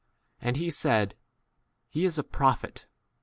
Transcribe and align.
And 0.41 0.57
he 0.57 0.71
said, 0.71 1.09
18 1.91 2.01
He 2.01 2.05
is 2.05 2.17
a 2.17 2.23
prophet. 2.23 2.87